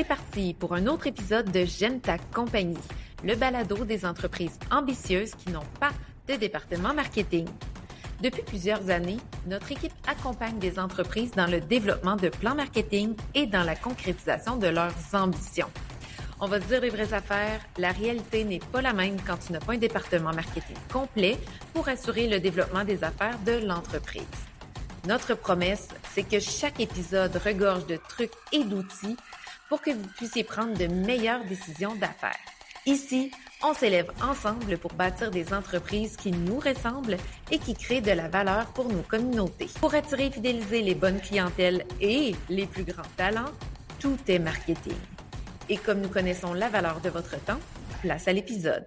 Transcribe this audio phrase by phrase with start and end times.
[0.00, 2.78] c'est parti pour un autre épisode de J'aime ta compagnie,
[3.22, 5.90] le balado des entreprises ambitieuses qui n'ont pas
[6.26, 7.46] de département marketing.
[8.22, 13.44] Depuis plusieurs années, notre équipe accompagne des entreprises dans le développement de plans marketing et
[13.44, 15.68] dans la concrétisation de leurs ambitions.
[16.40, 19.60] On va dire les vraies affaires, la réalité n'est pas la même quand tu n'as
[19.60, 21.36] pas un département marketing complet
[21.74, 24.24] pour assurer le développement des affaires de l'entreprise.
[25.06, 29.16] Notre promesse, c'est que chaque épisode regorge de trucs et d'outils
[29.70, 32.36] pour que vous puissiez prendre de meilleures décisions d'affaires.
[32.86, 33.30] Ici,
[33.62, 37.16] on s'élève ensemble pour bâtir des entreprises qui nous ressemblent
[37.50, 39.68] et qui créent de la valeur pour nos communautés.
[39.80, 43.52] Pour attirer et fidéliser les bonnes clientèles et les plus grands talents,
[44.00, 44.96] tout est marketing.
[45.68, 47.60] Et comme nous connaissons la valeur de votre temps,
[48.02, 48.86] place à l'épisode.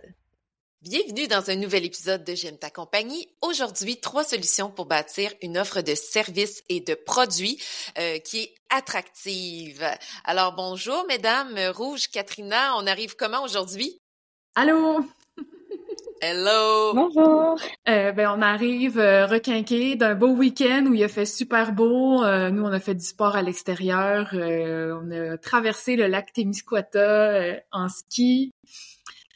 [0.84, 3.30] Bienvenue dans un nouvel épisode de J'aime ta compagnie.
[3.42, 7.58] Aujourd'hui, trois solutions pour bâtir une offre de services et de produits
[7.98, 9.82] euh, qui est attractive.
[10.26, 13.98] Alors bonjour mesdames, Rouge, Katrina, on arrive comment aujourd'hui?
[14.56, 15.06] Allô?
[16.22, 16.94] Hello!
[16.94, 17.58] Bonjour!
[17.88, 22.22] Euh, ben, on arrive euh, requinqué d'un beau week-end où il a fait super beau.
[22.26, 24.32] Euh, nous, on a fait du sport à l'extérieur.
[24.34, 28.52] Euh, on a traversé le lac Témiscouata en ski.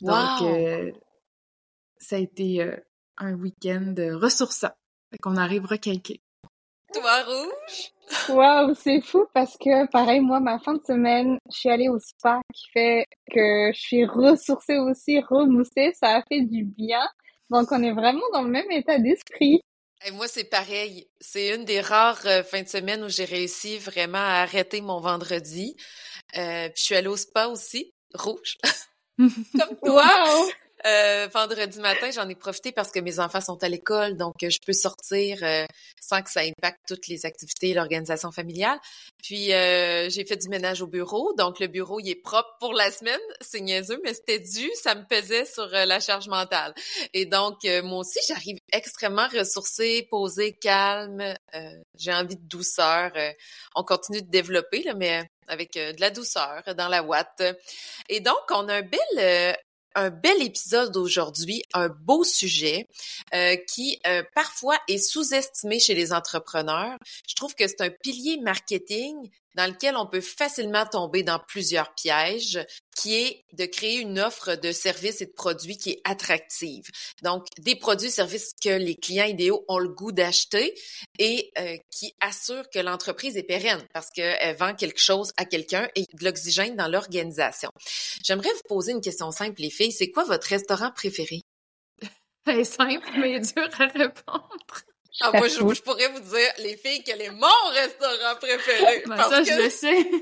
[0.02, 1.07] Donc, Wow!
[2.08, 2.66] Ça a été
[3.18, 4.72] un week-end ressourçant.
[5.12, 6.22] Fait qu'on arrive requinqué.
[6.94, 7.92] Toi, Rouge?
[8.30, 12.00] Waouh, c'est fou parce que, pareil, moi, ma fin de semaine, je suis allée au
[12.00, 15.94] spa qui fait que je suis ressourcée aussi, remoussée.
[16.00, 17.06] Ça a fait du bien.
[17.50, 19.62] Donc, on est vraiment dans le même état d'esprit.
[20.06, 21.10] Et moi, c'est pareil.
[21.20, 25.02] C'est une des rares euh, fins de semaine où j'ai réussi vraiment à arrêter mon
[25.02, 25.76] vendredi.
[26.38, 28.58] Euh, puis je suis allée au spa aussi, rouge,
[29.18, 30.06] comme toi.
[30.06, 30.50] Waouh!
[30.86, 34.50] Euh, vendredi matin, j'en ai profité parce que mes enfants sont à l'école, donc euh,
[34.50, 35.66] je peux sortir euh,
[36.00, 38.80] sans que ça impacte toutes les activités l'organisation familiale.
[39.24, 42.74] Puis euh, j'ai fait du ménage au bureau, donc le bureau il est propre pour
[42.74, 43.20] la semaine.
[43.42, 46.76] C'est niaiseux, mais c'était dû, ça me pesait sur euh, la charge mentale.
[47.14, 51.34] Et donc euh, moi aussi, j'arrive extrêmement ressourcée, posée, calme.
[51.98, 53.12] J'ai envie de douceur.
[53.76, 57.42] On continue de développer, là, mais avec de la douceur dans la ouate.
[58.10, 59.56] Et donc, on a un bel
[59.98, 62.88] un bel épisode aujourd'hui, un beau sujet
[63.34, 66.98] euh, qui euh, parfois est sous-estimé chez les entrepreneurs.
[67.28, 69.16] Je trouve que c'est un pilier marketing
[69.58, 72.60] dans lequel on peut facilement tomber dans plusieurs pièges,
[72.96, 76.86] qui est de créer une offre de services et de produits qui est attractive.
[77.24, 80.76] Donc, des produits et services que les clients idéaux ont le goût d'acheter
[81.18, 85.90] et euh, qui assurent que l'entreprise est pérenne parce qu'elle vend quelque chose à quelqu'un
[85.96, 87.72] et de l'oxygène dans l'organisation.
[88.24, 89.92] J'aimerais vous poser une question simple, les filles.
[89.92, 91.42] C'est quoi votre restaurant préféré?
[92.46, 94.48] C'est simple, mais dur à répondre.
[95.22, 99.04] Ah, moi, je, je pourrais vous dire, les filles, quel est mon restaurant préféré.
[99.08, 100.12] Ben, parce ça, que je le sais.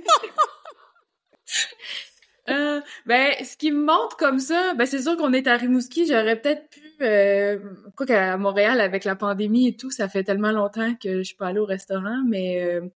[2.48, 6.06] Euh, ben, ce qui me montre comme ça, ben c'est sûr qu'on est à Rimouski,
[6.06, 7.58] j'aurais peut-être pu, euh,
[7.98, 11.36] quoi qu'à Montréal avec la pandémie et tout, ça fait tellement longtemps que je suis
[11.36, 12.88] pas allée au restaurant, mais euh,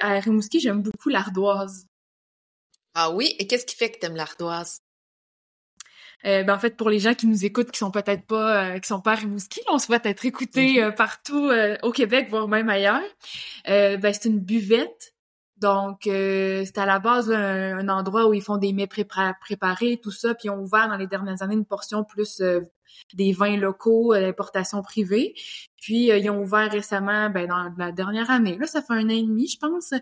[0.00, 1.86] à Rimouski, j'aime beaucoup l'ardoise.
[2.94, 3.36] Ah oui?
[3.38, 4.81] Et qu'est-ce qui fait que t'aimes l'ardoise?
[6.24, 8.78] Euh, ben en fait, pour les gens qui nous écoutent, qui sont peut-être pas, euh,
[8.78, 10.84] qui sont pas à Rimouski, là, on souhaite être écoutés Mhm.
[10.84, 13.00] euh, partout euh, au Québec, voire même ailleurs.
[13.68, 15.14] Euh, ben c'est une buvette,
[15.56, 18.86] donc euh, c'est à la base là, un, un endroit où ils font des mets
[18.86, 22.40] prépa- préparés, tout ça, puis ils ont ouvert dans les dernières années une portion plus
[22.40, 22.60] euh,
[23.14, 25.34] des vins locaux, euh, d'importation privée.
[25.82, 29.06] Puis euh, ils ont ouvert récemment, ben dans la dernière année, là ça fait un
[29.06, 29.92] an et demi, je pense,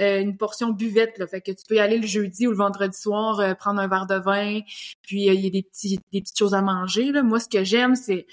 [0.00, 2.56] euh, une portion buvette, là, fait que tu peux y aller le jeudi ou le
[2.56, 4.60] vendredi soir, euh, prendre un verre de vin,
[5.02, 7.12] puis euh, il y a des petits des petites choses à manger.
[7.12, 7.22] Là.
[7.22, 8.26] Moi, ce que j'aime, c'est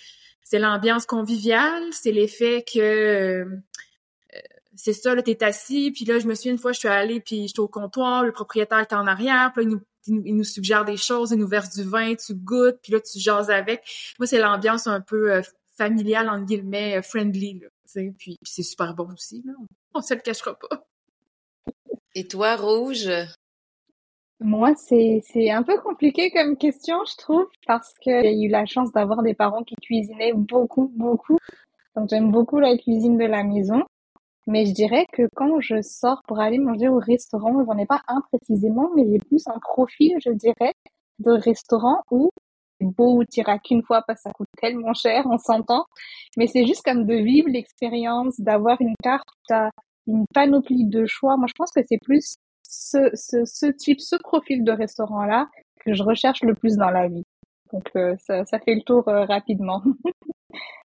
[0.43, 3.45] c'est l'ambiance conviviale, c'est l'effet que euh,
[4.75, 7.19] c'est ça, là, t'es assis, puis là, je me souviens une fois, je suis allée,
[7.19, 10.35] puis j'étais au comptoir, le propriétaire était en arrière, puis là, nous, il nous, il
[10.35, 13.49] nous suggère des choses, il nous verse du vin, tu goûtes, puis là, tu jases
[13.49, 13.83] avec.
[14.19, 15.41] Moi, c'est l'ambiance un peu euh,
[15.77, 19.53] familiale, entre guillemets, euh, friendly, là, tu sais, puis, puis c'est super bon aussi, là.
[19.93, 20.85] On se le cachera pas.
[22.13, 23.09] Et toi, Rouge?
[24.41, 28.65] Moi, c'est, c'est un peu compliqué comme question, je trouve, parce que j'ai eu la
[28.65, 31.37] chance d'avoir des parents qui cuisinaient beaucoup, beaucoup.
[31.95, 33.83] Donc, j'aime beaucoup la cuisine de la maison.
[34.47, 38.01] Mais je dirais que quand je sors pour aller manger au restaurant, j'en ai pas
[38.07, 40.73] un précisément, mais j'ai plus un profil, je dirais,
[41.19, 42.29] de restaurant où
[42.81, 45.85] beau, tu iras qu'une fois parce que ça coûte tellement cher, on s'entend.
[46.37, 49.27] Mais c'est juste comme de vivre l'expérience, d'avoir une carte
[50.07, 51.37] une panoplie de choix.
[51.37, 55.47] Moi, je pense que c'est plus ce, ce, ce type, ce profil de restaurant-là
[55.79, 57.25] que je recherche le plus dans la vie.
[57.73, 59.81] Donc, euh, ça, ça fait le tour euh, rapidement.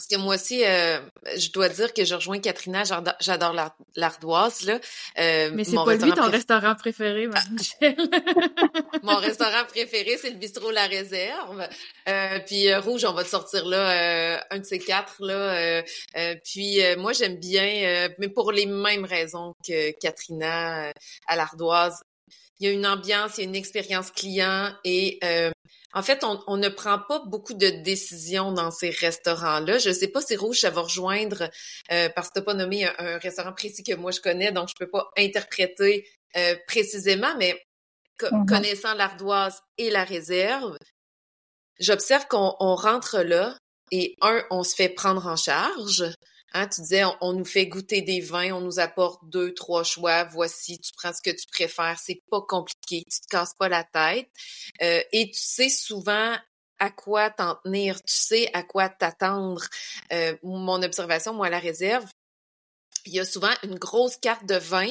[0.00, 0.98] Parce que moi aussi, euh,
[1.36, 2.84] je dois dire que je rejoins Katrina,
[3.20, 3.54] j'adore
[3.96, 4.62] l'ardoise.
[4.62, 4.80] Là.
[5.18, 7.96] Euh, Mais c'est pas lui ton restaurant préféré, Michel.
[9.02, 11.68] mon restaurant préféré, c'est le bistrot La Réserve.
[12.08, 15.16] Euh, puis Rouge, on va te sortir là, un de ces quatre.
[15.20, 15.82] là.
[16.46, 20.94] puis moi, j'aime bien, mais pour les mêmes raisons que Katrina
[21.26, 22.00] à l'ardoise.
[22.58, 25.20] Il y a une ambiance, il y a une expérience client et
[25.92, 29.78] en fait, on, ne prend pas beaucoup de décisions dans ces restaurants-là.
[29.78, 31.50] Je ne sais pas si Rouge, ça va rejoindre,
[31.90, 34.68] euh, parce que tu n'as pas nommé un, restaurant précis que moi je connais, donc
[34.68, 37.60] je peux pas interpréter euh, précisément, mais
[38.20, 38.46] mm-hmm.
[38.46, 40.76] connaissant l'ardoise et la réserve,
[41.80, 43.56] j'observe qu'on rentre là
[43.90, 46.04] et un, on se fait prendre en charge.
[46.52, 50.24] Hein, tu disais, on, nous fait goûter des vins, on nous apporte deux, trois choix.
[50.24, 51.98] Voici, tu prends ce que tu préfères.
[51.98, 54.28] C'est pas compliqué, tu te casses pas la tête.
[54.82, 56.36] Euh, et tu sais souvent
[56.80, 59.64] à quoi t'en tenir, tu sais à quoi t'attendre.
[60.12, 62.06] Euh, mon observation, moi, à la réserve,
[63.06, 64.90] il y a souvent une grosse carte de vin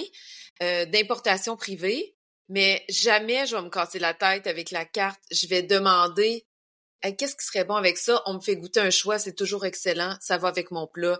[0.63, 2.15] euh, d'importation privée,
[2.47, 5.19] mais jamais je vais me casser la tête avec la carte.
[5.31, 6.45] Je vais demander
[7.01, 8.21] qu'est-ce qui serait bon avec ça?
[8.25, 11.19] On me fait goûter un choix, c'est toujours excellent, ça va avec mon plat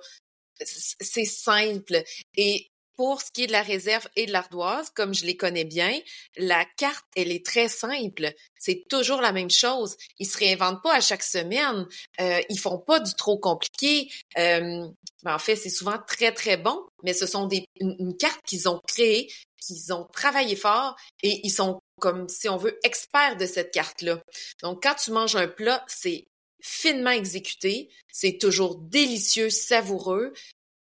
[0.66, 2.04] c'est simple.
[2.36, 5.64] Et pour ce qui est de la réserve et de l'ardoise, comme je les connais
[5.64, 5.98] bien,
[6.36, 8.34] la carte, elle est très simple.
[8.60, 9.96] C'est toujours la même chose.
[10.18, 11.88] Ils se réinventent pas à chaque semaine.
[12.20, 14.12] Euh, ils font pas du trop compliqué.
[14.38, 14.86] Euh,
[15.24, 18.68] ben, en fait, c'est souvent très, très bon, mais ce sont des, une, carte qu'ils
[18.68, 19.32] ont créée,
[19.62, 24.22] qu'ils ont travaillé fort et ils sont comme, si on veut, experts de cette carte-là.
[24.62, 26.28] Donc, quand tu manges un plat, c'est
[26.62, 30.34] finement exécuté, c'est toujours délicieux, savoureux,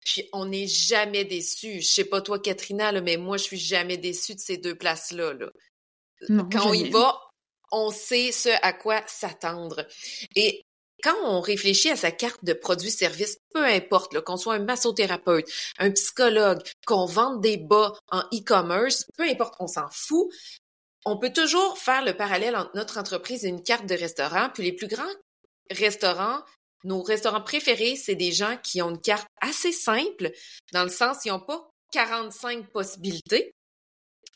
[0.05, 1.81] puis on n'est jamais déçu.
[1.81, 4.75] Je sais pas toi, Katrina, là, mais moi, je suis jamais déçue de ces deux
[4.75, 5.33] places-là.
[5.33, 5.51] Là.
[6.53, 7.19] Quand on y va,
[7.73, 9.87] on sait ce à quoi s'attendre.
[10.37, 10.63] Et
[11.03, 15.47] quand on réfléchit à sa carte de produits-services, peu importe, qu'on soit un massothérapeute,
[15.79, 20.29] un psychologue, qu'on vende des bas en e-commerce, peu importe, on s'en fout.
[21.05, 24.63] On peut toujours faire le parallèle entre notre entreprise et une carte de restaurant, puis
[24.63, 25.03] les plus grands
[25.71, 26.43] restaurants,
[26.85, 30.31] nos restaurants préférés, c'est des gens qui ont une carte assez simple,
[30.73, 33.53] dans le sens qu'ils n'ont pas 45 possibilités.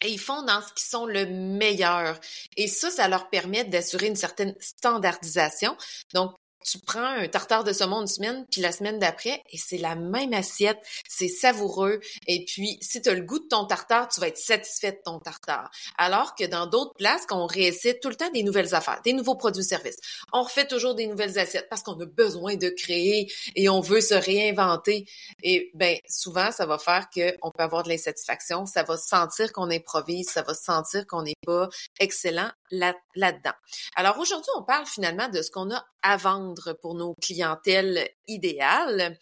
[0.00, 2.18] Et ils font dans ce qui sont le meilleur.
[2.56, 5.76] Et ça, ça leur permet d'assurer une certaine standardisation.
[6.14, 6.34] Donc,
[6.64, 9.94] tu prends un tartare de saumon une semaine, puis la semaine d'après, et c'est la
[9.94, 10.78] même assiette,
[11.08, 12.00] c'est savoureux.
[12.26, 15.00] Et puis, si tu as le goût de ton tartare, tu vas être satisfait de
[15.04, 15.70] ton tartare.
[15.96, 19.12] Alors que dans d'autres places, quand on réessaie tout le temps des nouvelles affaires, des
[19.12, 19.98] nouveaux produits-services,
[20.32, 24.00] on refait toujours des nouvelles assiettes parce qu'on a besoin de créer et on veut
[24.00, 25.06] se réinventer.
[25.42, 29.70] Et ben souvent, ça va faire qu'on peut avoir de l'insatisfaction, ça va sentir qu'on
[29.70, 31.68] improvise, ça va sentir qu'on n'est pas
[32.00, 33.52] excellent là-dedans.
[33.96, 39.18] Alors aujourd'hui, on parle finalement de ce qu'on a à vendre pour nos clientèles idéales.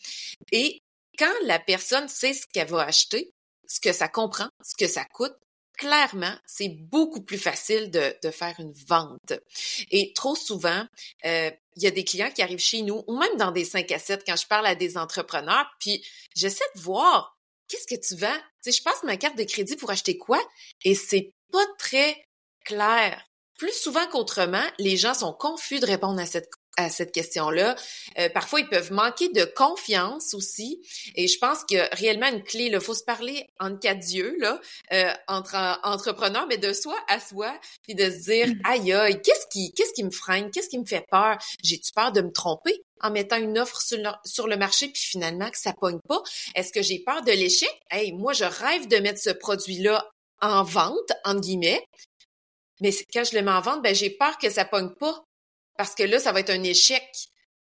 [0.52, 0.80] Et
[1.18, 3.32] quand la personne sait ce qu'elle va acheter,
[3.68, 5.34] ce que ça comprend, ce que ça coûte,
[5.76, 9.32] clairement, c'est beaucoup plus facile de, faire une vente.
[9.90, 10.86] Et trop souvent,
[11.24, 13.90] euh, il y a des clients qui arrivent chez nous, ou même dans des 5
[13.92, 16.04] à 7, quand je parle à des entrepreneurs, puis
[16.34, 17.36] j'essaie de voir
[17.68, 18.38] qu'est-ce que tu vends.
[18.62, 20.40] Tu sais, je passe ma carte de crédit pour acheter quoi?
[20.84, 22.24] Et c'est pas très
[22.64, 23.22] clair.
[23.58, 27.76] Plus souvent qu'autrement, les gens sont confus de répondre à cette à cette question-là.
[28.18, 30.80] Euh, parfois, ils peuvent manquer de confiance aussi.
[31.14, 32.70] Et je pense qu'il y a réellement une clé.
[32.72, 34.60] Il faut se parler en cas Dieu, là,
[34.92, 38.60] euh, entre entrepreneurs, mais de soi à soi, puis de se dire, mm.
[38.64, 40.50] aïe, aïe, qu'est-ce qui, qu'est-ce qui me freine?
[40.50, 41.38] Qu'est-ce qui me fait peur?
[41.62, 42.82] J'ai-tu peur de me tromper?
[43.02, 46.22] en mettant une offre sur le, sur le marché puis finalement que ça pogne pas?
[46.54, 47.68] Est-ce que j'ai peur de l'échec?
[47.90, 50.08] Hey, moi, je rêve de mettre ce produit-là
[50.40, 51.84] en vente, entre guillemets.
[52.80, 55.25] Mais quand je le mets en vente, ben, j'ai peur que ça pogne pas
[55.76, 57.04] parce que là, ça va être un échec.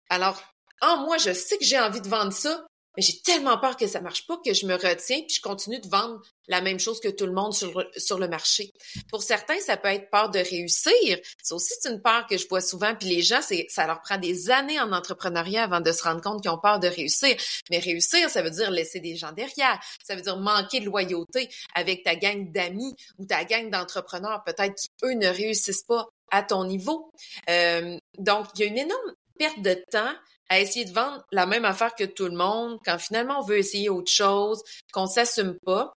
[0.10, 0.42] Alors,
[0.82, 2.66] en moi, je sais que j'ai envie de vendre ça,
[2.98, 5.80] mais j'ai tellement peur que ça marche pas que je me retiens puis je continue
[5.80, 8.72] de vendre la même chose que tout le monde sur, sur le marché.
[9.10, 11.20] Pour certains, ça peut être peur de réussir.
[11.42, 12.96] C'est aussi une peur que je vois souvent.
[12.96, 16.22] Puis les gens, c'est ça leur prend des années en entrepreneuriat avant de se rendre
[16.22, 17.36] compte qu'ils ont peur de réussir.
[17.72, 19.80] Mais réussir, ça veut dire laisser des gens derrière.
[20.04, 24.76] Ça veut dire manquer de loyauté avec ta gang d'amis ou ta gang d'entrepreneurs peut-être
[24.76, 27.12] qui eux ne réussissent pas à ton niveau.
[27.50, 30.14] Euh, donc, il y a une énorme perte de temps
[30.50, 33.58] à essayer de vendre la même affaire que tout le monde, quand finalement on veut
[33.58, 35.94] essayer autre chose, qu'on s'assume pas.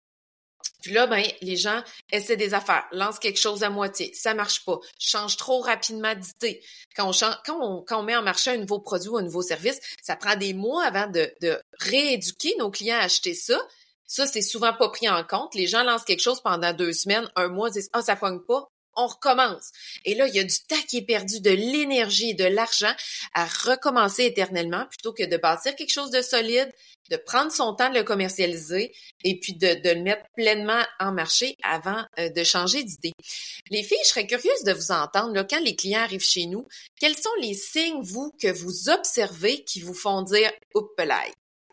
[0.84, 4.64] Puis là, ben, les gens essaient des affaires, lancent quelque chose à moitié, ça marche
[4.66, 6.62] pas, change trop rapidement d'idée.
[6.96, 10.16] Quand on, quand, on, met en marché un nouveau produit ou un nouveau service, ça
[10.16, 11.34] prend des mois avant de,
[11.80, 13.60] rééduquer nos clients à acheter ça.
[14.06, 15.56] Ça, c'est souvent pas pris en compte.
[15.56, 18.68] Les gens lancent quelque chose pendant deux semaines, un mois, disent, ah, ça pogne pas,
[18.96, 19.72] on recommence.
[20.06, 20.76] Et là, il y a du temps
[21.08, 22.94] perdu, de l'énergie et de l'argent
[23.34, 26.72] à recommencer éternellement plutôt que de bâtir quelque chose de solide,
[27.10, 31.56] de prendre son temps de le commercialiser et puis de, le mettre pleinement en marché
[31.64, 33.14] avant euh, de changer d'idée.
[33.70, 36.68] Les filles, je serais curieuse de vous entendre, quand les clients arrivent chez nous,
[37.00, 40.90] quels sont les signes, vous, que vous observez qui vous font dire «Oups,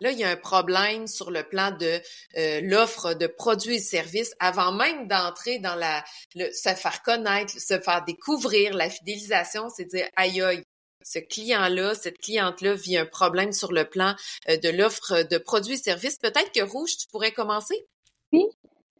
[0.02, 2.00] Là, il y a un problème sur le plan de
[2.36, 6.02] euh, l'offre de produits et services avant même d'entrer dans la
[6.34, 10.64] se faire connaître, se faire découvrir la fidélisation, c'est dire aïe aïe,
[11.04, 14.14] ce client-là, cette cliente-là vit un problème sur le plan
[14.48, 16.18] euh, de l'offre de produits et services.
[16.18, 17.86] Peut-être que Rouge, tu pourrais commencer?
[18.32, 18.44] Oui.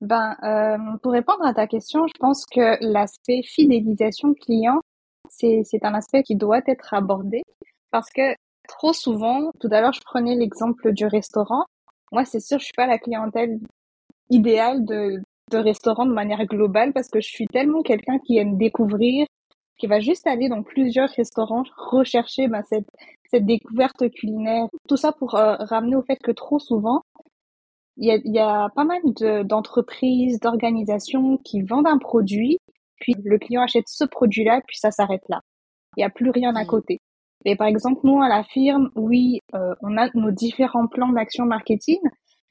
[0.01, 4.81] Ben, euh, pour répondre à ta question, je pense que l'aspect fidélisation client,
[5.29, 7.43] c'est un aspect qui doit être abordé
[7.91, 8.35] parce que
[8.73, 11.65] trop souvent, tout à l'heure, je prenais l'exemple du restaurant.
[12.11, 13.59] Moi, c'est sûr, je suis pas la clientèle
[14.31, 18.57] idéale de, de restaurant de manière globale parce que je suis tellement quelqu'un qui aime
[18.57, 19.27] découvrir,
[19.79, 22.89] qui va juste aller dans plusieurs restaurants, rechercher ben, cette,
[23.31, 24.67] cette découverte culinaire.
[24.89, 27.03] Tout ça pour euh, ramener au fait que trop souvent,
[27.97, 29.01] il y a, y a pas mal
[29.45, 32.59] d'entreprises, d'organisations qui vendent un produit,
[33.01, 35.41] puis le client achète ce produit-là, puis ça s'arrête là.
[35.97, 36.67] Il n'y a plus rien à mmh.
[36.67, 37.01] côté.
[37.45, 41.45] Et par exemple, nous, à la firme, oui, euh, on a nos différents plans d'action
[41.45, 41.99] marketing,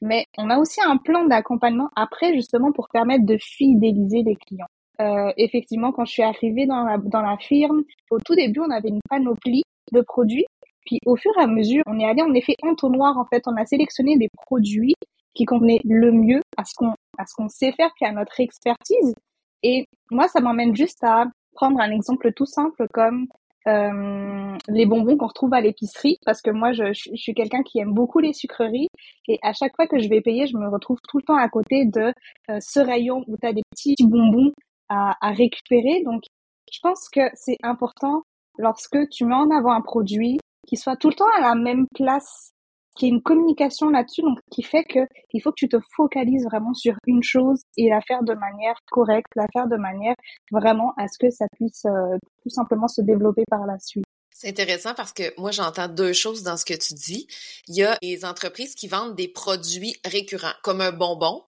[0.00, 4.66] mais on a aussi un plan d'accompagnement après, justement, pour permettre de fidéliser les clients.
[5.00, 8.70] Euh, effectivement, quand je suis arrivée dans la, dans la firme, au tout début, on
[8.70, 10.46] avait une panoplie de produits.
[10.84, 13.16] Puis au fur et à mesure, on est allé en effet entonnoir.
[13.16, 14.94] En fait, on a sélectionné des produits
[15.34, 18.40] qui convenaient le mieux à ce qu'on à ce qu'on sait faire, puis à notre
[18.40, 19.14] expertise.
[19.62, 23.26] Et moi, ça m'emmène juste à prendre un exemple tout simple comme
[23.68, 27.78] euh, les bonbons qu'on retrouve à l'épicerie parce que moi je, je, suis quelqu'un qui
[27.78, 28.88] aime beaucoup les sucreries
[29.28, 31.48] et à chaque fois que je vais payer je me retrouve tout le temps à
[31.48, 32.12] côté de
[32.50, 34.52] euh, ce rayon où tu as des petits bonbons
[34.92, 36.02] à, récupérer.
[36.04, 36.24] Donc
[36.70, 38.22] je pense que c'est important
[38.58, 41.86] lorsque tu mets en avant un produit qui soit tout le temps à la même
[41.94, 42.52] place
[42.96, 45.00] qui est une communication là-dessus, donc qui fait que
[45.32, 48.76] il faut que tu te focalises vraiment sur une chose et la faire de manière
[48.90, 50.14] correcte, la faire de manière
[50.50, 54.04] vraiment à ce que ça puisse euh, tout simplement se développer par la suite.
[54.34, 57.26] C'est intéressant parce que moi, j'entends deux choses dans ce que tu dis.
[57.68, 61.44] Il y a les entreprises qui vendent des produits récurrents, comme un bonbon.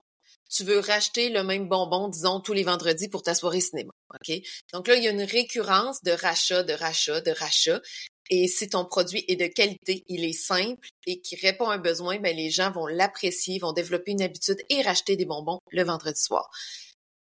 [0.49, 3.91] Tu veux racheter le même bonbon, disons, tous les vendredis pour ta soirée cinéma.
[4.13, 4.35] OK?
[4.71, 7.81] Donc là, il y a une récurrence de rachat, de rachat, de rachat.
[8.29, 11.77] Et si ton produit est de qualité, il est simple et qui répond à un
[11.77, 15.83] besoin, ben les gens vont l'apprécier, vont développer une habitude et racheter des bonbons le
[15.83, 16.49] vendredi soir.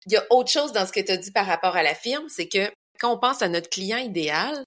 [0.06, 1.96] Il y a autre chose dans ce que tu as dit par rapport à la
[1.96, 4.64] firme, c'est que quand on pense à notre client idéal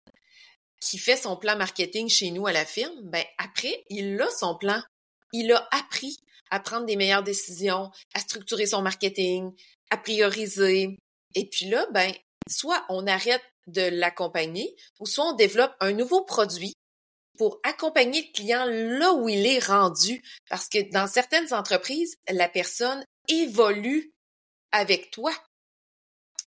[0.80, 4.56] qui fait son plan marketing chez nous à la firme, ben après, il a son
[4.56, 4.82] plan.
[5.32, 6.16] Il a appris
[6.50, 9.52] à prendre des meilleures décisions, à structurer son marketing,
[9.90, 10.96] à prioriser.
[11.34, 12.12] Et puis là, ben,
[12.50, 16.74] soit on arrête de l'accompagner, ou soit on développe un nouveau produit
[17.38, 20.22] pour accompagner le client là où il est rendu.
[20.48, 24.12] Parce que dans certaines entreprises, la personne évolue
[24.70, 25.32] avec toi.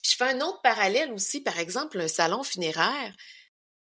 [0.05, 3.15] Je fais un autre parallèle aussi, par exemple, un salon funéraire.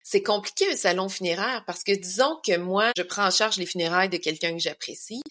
[0.04, 3.66] C'est compliqué un salon funéraire parce que disons que moi, je prends en charge les
[3.66, 5.22] funérailles de quelqu'un que j'apprécie.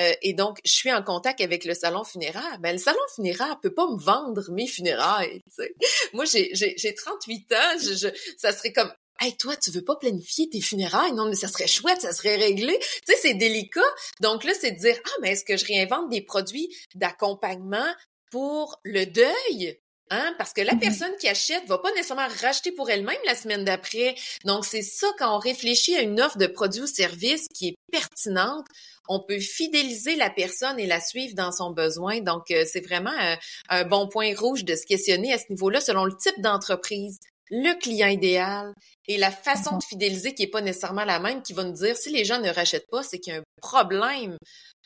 [0.00, 2.58] Euh, et donc, je suis en contact avec le salon funéraire.
[2.60, 5.42] Ben, le salon funéraire peut pas me vendre mes funérailles.
[6.12, 7.78] Moi, j'ai 38 ans.
[7.78, 8.08] Je,
[8.38, 11.12] ça serait comme, hey, toi, tu veux pas planifier tes funérailles?
[11.12, 12.78] Non, mais ça serait chouette, ça serait réglé.
[12.78, 13.80] Tu sais, c'est délicat.
[14.20, 17.92] Donc là, c'est de dire, ah, mais est-ce que je réinvente des produits d'accompagnement
[18.30, 19.78] pour le deuil?
[20.10, 20.34] Hein?
[20.36, 23.64] Parce que la mmh personne qui achète va pas nécessairement racheter pour elle-même la semaine
[23.64, 24.14] d'après.
[24.44, 27.76] Donc, c'est ça quand on réfléchit à une offre de produits ou services qui est
[27.92, 28.66] pertinente,
[29.08, 32.20] on peut fidéliser la personne et la suivre dans son besoin.
[32.20, 33.36] Donc, euh, c'est vraiment un,
[33.68, 37.18] un, bon point rouge de se questionner à ce niveau-là selon le type d'entreprise,
[37.50, 38.72] le client idéal
[39.06, 41.96] et la façon de fidéliser qui est pas nécessairement la même, qui va nous dire
[41.96, 44.36] si les gens ne rachètent pas, c'est qu'il y a un problème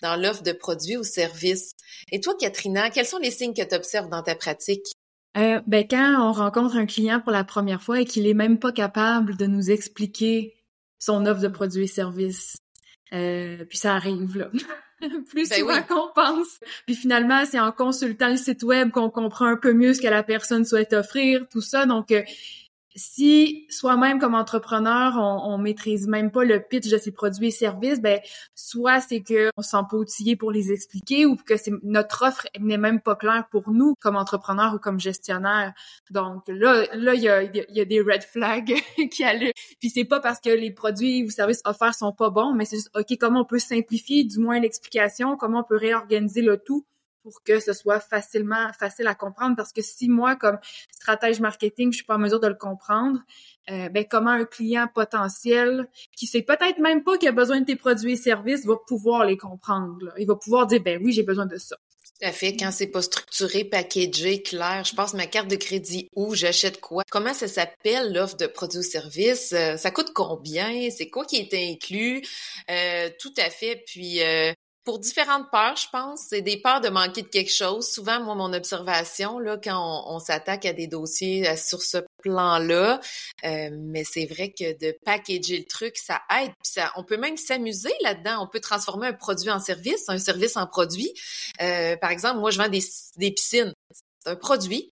[0.02, 1.72] dans l'offre de produits ou services.
[2.10, 4.86] Et toi, Katrina, quels sont les signes que tu observes dans ta pratique?
[5.36, 8.58] Euh, ben, quand on rencontre un client pour la première fois et qu'il est même
[8.58, 10.56] pas capable de nous expliquer
[10.98, 12.56] son offre de produits et services,
[13.12, 14.50] euh, puis ça arrive là.
[15.28, 16.58] plus ben souvent qu'on pense.
[16.86, 20.08] Puis finalement, c'est en consultant le site web qu'on comprend un peu mieux ce que
[20.08, 21.86] la personne souhaite offrir, tout ça.
[21.86, 22.22] Donc, euh,
[22.96, 27.50] si soi-même comme entrepreneur, on, on maîtrise même pas le pitch de ses produits et
[27.50, 28.20] services, ben
[28.54, 32.46] soit c'est que on s'en peut outiller pour les expliquer ou que c'est notre offre
[32.58, 35.74] n'est même pas claire pour nous comme entrepreneur ou comme gestionnaire.
[36.10, 38.74] Donc là, là il y a, y a, des red flags
[39.10, 39.52] qui allaient.
[39.78, 42.76] Puis c'est pas parce que les produits ou services offerts sont pas bons, mais c'est
[42.76, 46.86] juste ok comment on peut simplifier du moins l'explication, comment on peut réorganiser le tout
[47.26, 50.58] pour que ce soit facilement facile à comprendre parce que si moi comme
[50.92, 53.18] stratège marketing je suis pas en mesure de le comprendre
[53.68, 57.64] euh, ben comment un client potentiel qui sait peut-être même pas qu'il a besoin de
[57.64, 61.24] tes produits et services va pouvoir les comprendre il va pouvoir dire ben oui j'ai
[61.24, 61.76] besoin de ça.
[62.04, 62.56] Tout à fait.
[62.56, 67.02] Quand c'est pas structuré, packagé, clair, je passe ma carte de crédit où, j'achète quoi,
[67.10, 71.36] comment ça s'appelle l'offre de produits ou services, euh, ça coûte combien, c'est quoi qui
[71.36, 72.22] est inclus,
[72.70, 73.82] euh, tout à fait.
[73.86, 74.20] Puis
[74.86, 76.26] pour différentes peurs, je pense.
[76.28, 77.88] C'est des peurs de manquer de quelque chose.
[77.88, 83.00] Souvent, moi, mon observation, là, quand on, s'attaque à des dossiers sur ce plan-là,
[83.44, 86.52] euh, mais c'est vrai que de packager le truc, ça aide.
[86.62, 88.40] Puis ça, on peut même s'amuser là-dedans.
[88.40, 91.12] On peut transformer un produit en service, un service en produit.
[91.60, 93.72] Euh, par exemple, moi, je vends des piscines.
[93.90, 94.92] C'est un produit,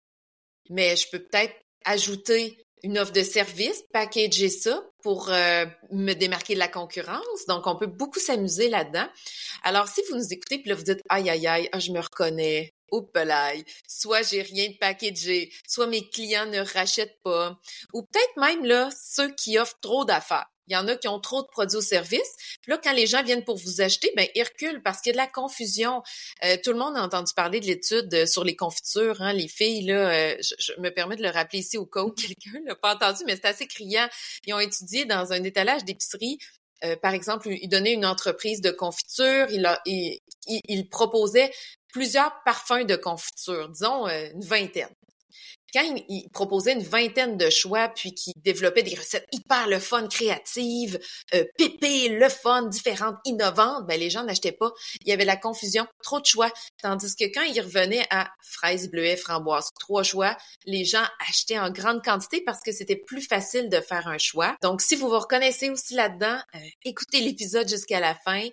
[0.70, 6.54] mais je peux peut-être ajouter une offre de service, packager ça pour euh, me démarquer
[6.54, 7.46] de la concurrence.
[7.48, 9.08] Donc, on peut beaucoup s'amuser là-dedans.
[9.64, 12.00] Alors, si vous nous écoutez, puis là, vous dites, aïe, aïe, aïe, ah, je me
[12.00, 13.12] reconnais, oups,
[13.88, 17.58] soit j'ai rien de packagé, soit mes clients ne rachètent pas,
[17.94, 20.51] ou peut-être même, là, ceux qui offrent trop d'affaires.
[20.68, 22.36] Il y en a qui ont trop de produits ou services.
[22.62, 25.12] Puis là, quand les gens viennent pour vous acheter, ben ils reculent parce qu'il y
[25.12, 26.02] a de la confusion.
[26.44, 29.22] Euh, tout le monde a entendu parler de l'étude euh, sur les confitures.
[29.22, 32.12] Hein, les filles, là, euh, je, me permets de le rappeler ici au cas où
[32.12, 34.08] quelqu'un l'a pas entendu, mais c'est assez criant.
[34.46, 36.38] Ils ont étudié dans un étalage d'épicerie
[37.04, 41.52] par exemple, ils donnaient une entreprise de confiture, il, il, il, proposait
[41.94, 44.90] plusieurs parfums de confiture, disons une vingtaine
[45.74, 50.08] quand il, proposait une vingtaine de choix, puis qu'il développait des recettes hyper le fun,
[50.08, 51.00] créatives,
[51.34, 54.72] euh, pépées, le fun, différentes, innovantes, ben les gens n'achetaient pas.
[55.02, 56.52] Il y avait la confusion, trop de choix.
[56.82, 61.72] Tandis que quand il revenait à fraises, bleuets, framboises, trois choix, les gens achetaient en
[61.72, 64.56] grande quantité parce que c'était plus facile de faire un choix.
[64.62, 68.44] Donc, si vous vous reconnaissez aussi là-dedans, euh, écoutez l'épisode jusqu'à la fin.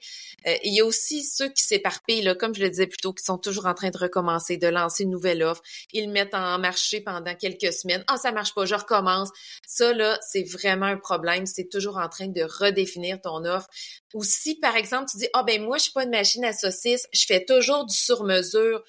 [0.46, 3.24] Euh, il y a aussi ceux qui s'éparpillent, comme je le disais plus tôt, qui
[3.24, 5.62] sont toujours en train de recommencer, de lancer une nouvelle offre.
[5.92, 8.04] Ils mettent en marché pendant quelques semaines.
[8.06, 9.30] Ah, ça marche pas, je recommence.
[9.66, 11.46] Ça, là, c'est vraiment un problème.
[11.46, 13.66] C'est toujours en train de redéfinir ton offre.
[14.12, 16.52] Ou si, par exemple, tu dis, ah, ben, moi, je suis pas une machine à
[16.52, 18.82] saucisses, je fais toujours du sur-mesure.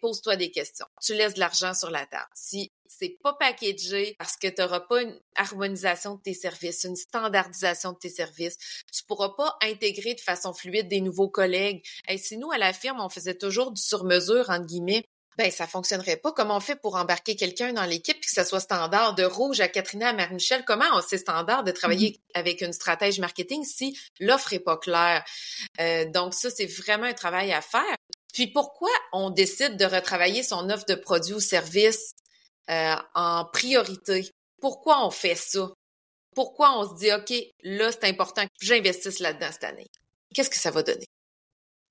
[0.00, 0.86] Pose-toi des questions.
[1.02, 2.28] Tu laisses de l'argent sur la table.
[2.34, 6.96] Si c'est pas packagé parce que tu n'auras pas une harmonisation de tes services, une
[6.96, 8.56] standardisation de tes services.
[8.92, 11.84] Tu pourras pas intégrer de façon fluide des nouveaux collègues.
[12.08, 15.04] Et si nous, à la firme, on faisait toujours du sur-mesure, entre guillemets,
[15.36, 16.32] ben ça fonctionnerait pas.
[16.32, 19.68] Comment on fait pour embarquer quelqu'un dans l'équipe que ça soit standard de rouge à
[19.68, 20.64] Katrina à Marie-Michel?
[20.64, 22.38] Comment c'est standard de travailler mm-hmm.
[22.38, 25.24] avec une stratège marketing si l'offre est pas claire?
[25.80, 27.96] Euh, donc ça, c'est vraiment un travail à faire.
[28.32, 32.12] Puis pourquoi on décide de retravailler son offre de produits ou services
[32.70, 34.30] euh, en priorité?
[34.60, 35.70] Pourquoi on fait ça?
[36.34, 39.86] Pourquoi on se dit, OK, là, c'est important que j'investisse là-dedans cette année?
[40.34, 41.06] Qu'est-ce que ça va donner?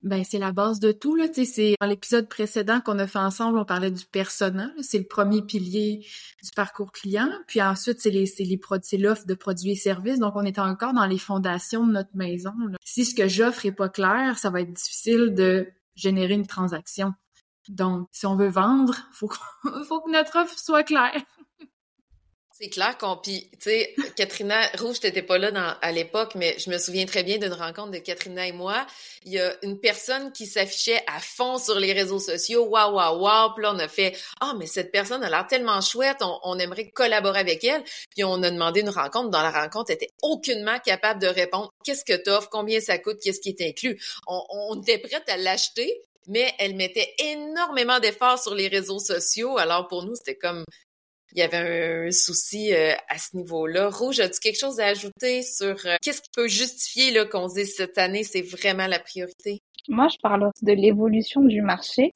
[0.05, 3.57] Ben c'est la base de tout là, c'est dans l'épisode précédent qu'on a fait ensemble,
[3.57, 6.05] on parlait du persona, c'est le premier pilier
[6.43, 10.19] du parcours client, puis ensuite c'est les c'est les c'est l'offre de produits et services,
[10.19, 12.53] donc on est encore dans les fondations de notre maison.
[12.83, 17.13] Si ce que j'offre est pas clair, ça va être difficile de générer une transaction.
[17.67, 19.27] Donc si on veut vendre, faut
[19.87, 21.19] faut que notre offre soit claire.
[22.57, 26.55] C'est clair qu'on puis tu sais Katrina Rouge t'étais pas là dans, à l'époque mais
[26.57, 28.87] je me souviens très bien d'une rencontre de Katrina et moi,
[29.25, 33.19] il y a une personne qui s'affichait à fond sur les réseaux sociaux, waouh waouh
[33.19, 36.57] waouh, puis là on a fait ah mais cette personne a l'air tellement chouette, on,
[36.57, 40.13] aimerait collaborer avec elle, puis on a demandé une rencontre, dans la rencontre elle était
[40.21, 44.01] aucunement capable de répondre qu'est-ce que t'offres, combien ça coûte, qu'est-ce qui est inclus.
[44.27, 49.57] On, on était prête à l'acheter mais elle mettait énormément d'efforts sur les réseaux sociaux.
[49.57, 50.63] Alors pour nous, c'était comme
[51.35, 53.89] il y avait un souci euh, à ce niveau-là.
[53.89, 57.75] Rouge, as-tu quelque chose à ajouter sur euh, qu'est-ce qui peut justifier qu'on se dise
[57.75, 59.59] cette année, c'est vraiment la priorité?
[59.89, 62.11] Moi, je parle de l'évolution du marché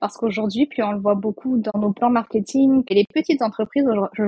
[0.00, 3.86] parce qu'aujourd'hui, puis on le voit beaucoup dans nos plans marketing, et les petites entreprises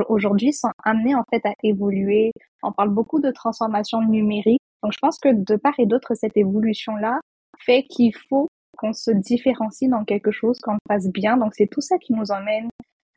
[0.09, 2.33] aujourd'hui sont amenées en fait à évoluer.
[2.64, 4.61] On parle beaucoup de transformation numérique.
[4.83, 7.20] Donc, je pense que de part et d'autre, cette évolution-là
[7.59, 8.48] fait qu'il faut
[8.79, 11.37] qu'on se différencie dans quelque chose, qu'on le fasse bien.
[11.37, 12.68] Donc, c'est tout ça qui nous emmène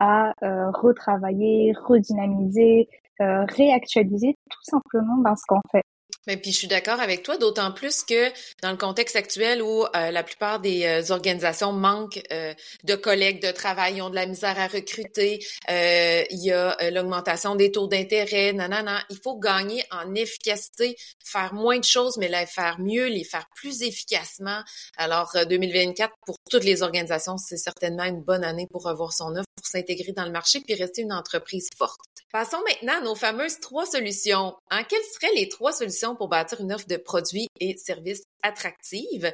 [0.03, 2.89] à euh, retravailler, redynamiser,
[3.21, 5.83] euh, réactualiser tout simplement ben, ce qu'on fait.
[6.27, 8.31] Mais puis je suis d'accord avec toi, d'autant plus que
[8.61, 13.41] dans le contexte actuel où euh, la plupart des euh, organisations manquent euh, de collègues
[13.41, 18.53] de travail, ont de la misère à recruter, il y a l'augmentation des taux d'intérêt,
[18.53, 19.03] nanana.
[19.09, 23.47] Il faut gagner en efficacité, faire moins de choses, mais les faire mieux, les faire
[23.55, 24.61] plus efficacement.
[24.97, 29.47] Alors 2024 pour toutes les organisations, c'est certainement une bonne année pour revoir son offre,
[29.55, 31.99] pour s'intégrer dans le marché puis rester une entreprise forte.
[32.31, 34.55] Passons maintenant à nos fameuses trois solutions.
[34.71, 39.31] En quelles seraient les trois solutions pour bâtir une offre de produits et services attractive.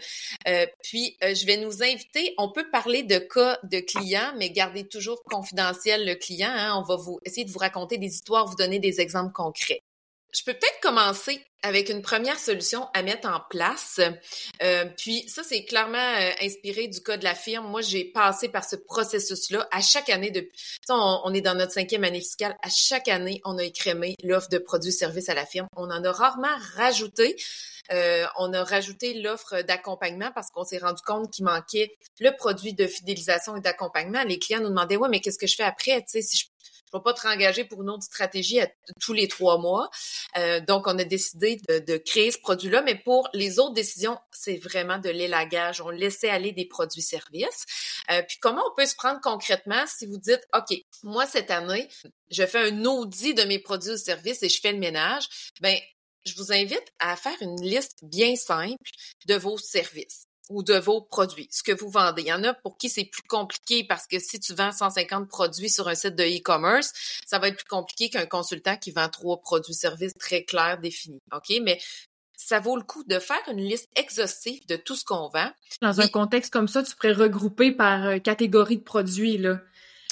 [0.48, 4.52] Euh, puis, euh, je vais nous inviter, on peut parler de cas de clients, mais
[4.52, 6.52] gardez toujours confidentiel le client.
[6.52, 6.76] Hein.
[6.78, 9.82] On va vous essayer de vous raconter des histoires, vous donner des exemples concrets.
[10.34, 14.00] Je peux peut-être commencer avec une première solution à mettre en place.
[14.62, 17.68] Euh, puis ça, c'est clairement euh, inspiré du cas de la firme.
[17.68, 20.32] Moi, j'ai passé par ce processus-là à chaque année.
[20.32, 20.52] Depuis,
[20.90, 22.56] on, on, est dans notre cinquième année fiscale.
[22.62, 25.68] À chaque année, on a écrémé l'offre de produits-services à la firme.
[25.76, 27.36] On en a rarement rajouté.
[27.92, 32.74] Euh, on a rajouté l'offre d'accompagnement parce qu'on s'est rendu compte qu'il manquait le produit
[32.74, 34.24] de fidélisation et d'accompagnement.
[34.24, 36.00] Les clients nous demandaient, ouais, mais qu'est-ce que je fais après?
[36.02, 36.46] Tu sais, si je
[36.92, 39.90] je ne vais pas te rengager pour une autre stratégie à tous les trois mois.
[40.38, 44.58] Euh, donc, on a décidé de, créer ce produit-là, mais pour les autres décisions, c'est
[44.58, 45.82] vraiment de l'élagage.
[45.82, 47.66] On laissait aller des produits-services.
[48.12, 51.88] Euh, puis, comment on peut se prendre concrètement si vous dites, OK, moi, cette année,
[52.32, 55.28] je fais un audit de mes produits ou services et je fais le ménage,
[55.62, 55.78] ben
[56.26, 58.90] je vous invite à faire une liste bien simple
[59.26, 62.24] de vos services ou de vos produits, ce que vous vendez.
[62.24, 65.28] Il y en a pour qui c'est plus compliqué parce que si tu vends 150
[65.30, 66.92] produits sur un site de e-commerce,
[67.26, 71.22] ça va être plus compliqué qu'un consultant qui vend trois produits-services très clairs, définis.
[71.32, 71.54] OK?
[71.62, 71.80] Mais
[72.36, 75.52] ça vaut le coup de faire une liste exhaustive de tout ce qu'on vend.
[75.82, 79.60] Dans un contexte comme ça, tu pourrais regrouper par euh, catégorie de produits, là.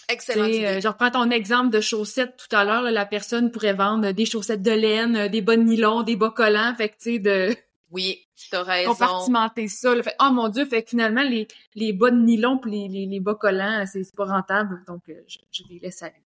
[0.09, 0.45] Excellent.
[0.45, 2.83] Euh, je reprends ton exemple de chaussettes tout à l'heure.
[2.83, 6.31] La personne pourrait vendre des chaussettes de laine, euh, des bas de nylon, des bas
[6.31, 6.73] collants.
[6.75, 7.55] Fait que, tu sais, de
[7.91, 8.91] oui, t'as raison.
[8.91, 10.01] Compartimenter ça.
[10.03, 13.05] Fait, oh mon Dieu, fait que finalement, les, les bas de nylon pis les, les,
[13.05, 16.23] les bas collants, c'est pas rentable, donc euh, je, je, les laisse aller.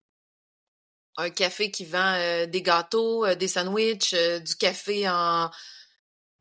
[1.17, 5.50] Un café qui vend euh, des gâteaux, euh, des sandwichs, du café en,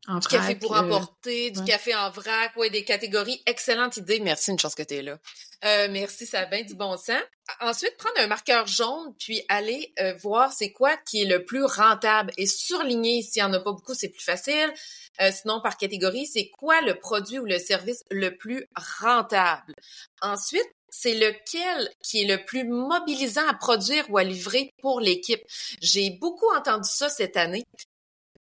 [0.07, 3.41] en du café pour emporter, du café en vrac, ouais, des catégories.
[3.45, 4.19] Excellente idée.
[4.19, 5.19] Merci, une chance que tu es là.
[5.63, 7.21] Euh, merci, ça a bien du bon sens.
[7.59, 12.31] Ensuite, prendre un marqueur jaune, puis aller voir c'est quoi qui est le plus rentable
[12.37, 14.73] et surligner s'il y en a pas beaucoup, c'est plus facile.
[15.19, 18.67] Euh, sinon, par catégorie, c'est quoi le produit ou le service le plus
[19.01, 19.75] rentable?
[20.21, 25.41] Ensuite, c'est lequel qui est le plus mobilisant à produire ou à livrer pour l'équipe?
[25.81, 27.65] J'ai beaucoup entendu ça cette année.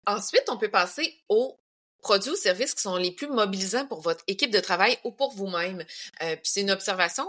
[0.07, 1.59] Ensuite, on peut passer aux
[2.03, 5.33] produits ou services qui sont les plus mobilisants pour votre équipe de travail ou pour
[5.35, 5.85] vous-même.
[6.23, 7.29] Euh, puis c'est une observation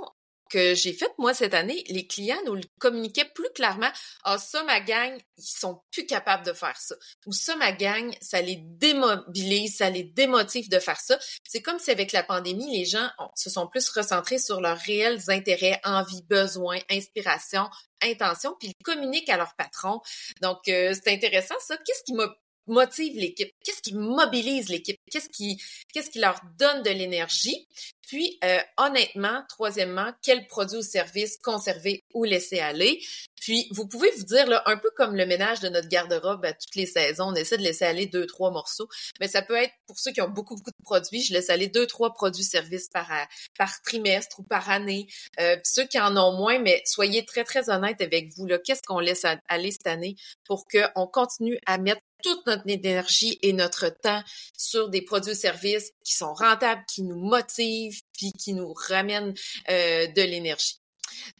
[0.53, 3.89] que j'ai fait moi cette année, les clients nous le communiquaient plus clairement.
[4.23, 6.95] Ah, ça, ma gang, ils sont plus capables de faire ça.
[7.25, 11.17] Ou ça, ma gang, ça les démobilise, ça les démotive de faire ça.
[11.43, 15.19] C'est comme si avec la pandémie, les gens se sont plus recentrés sur leurs réels
[15.29, 17.67] intérêts, envies, besoins, inspiration,
[18.03, 20.01] intention, puis ils communiquent à leur patron.
[20.41, 21.77] Donc, euh, c'est intéressant ça.
[21.77, 22.27] Qu'est-ce qui m'a
[22.67, 23.51] motive l'équipe?
[23.63, 24.97] Qu'est-ce qui mobilise l'équipe?
[25.11, 25.61] Qu'est-ce qui,
[25.93, 27.67] qu'est-ce qui leur donne de l'énergie?
[28.07, 33.01] Puis, euh, honnêtement, troisièmement, quel produit ou service conserver ou laisser aller?
[33.43, 36.53] Puis, vous pouvez vous dire, là, un peu comme le ménage de notre garde-robe à
[36.53, 38.87] toutes les saisons, on essaie de laisser aller deux, trois morceaux.
[39.19, 41.67] Mais ça peut être, pour ceux qui ont beaucoup, beaucoup de produits, je laisse aller
[41.67, 43.11] deux, trois produits-services par,
[43.57, 45.07] par trimestre ou par année.
[45.41, 48.59] Euh, ceux qui en ont moins, mais soyez très, très honnête avec vous, là.
[48.59, 53.51] Qu'est-ce qu'on laisse aller cette année pour qu'on continue à mettre toute notre énergie et
[53.51, 54.23] notre temps
[54.57, 59.33] sur des produits services qui sont rentables, qui nous motivent, puis qui nous ramènent
[59.69, 60.79] euh, de l'énergie.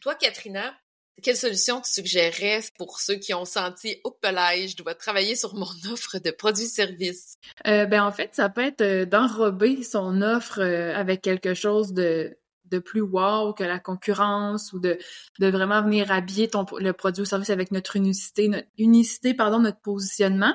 [0.02, 0.76] Toi, Katrina,
[1.22, 5.54] quelle solution tu suggérerais pour ceux qui ont senti au pelage, je dois travailler sur
[5.54, 7.36] mon offre de produits-services?
[7.66, 12.36] Euh, ben en fait, ça peut être euh, d'enrober son offre avec quelque chose de
[12.70, 14.98] de plus wow que la concurrence ou de,
[15.38, 19.60] de vraiment venir habiller ton, le produit ou service avec notre unicité, notre unicité, pardon,
[19.60, 20.54] notre positionnement.